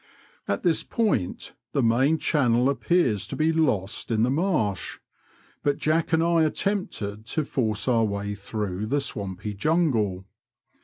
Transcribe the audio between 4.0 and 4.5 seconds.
in the